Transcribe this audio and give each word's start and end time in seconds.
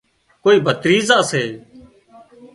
ڪوئي 0.43 0.57
ڀتريزا 0.65 1.17
سي 1.29 1.43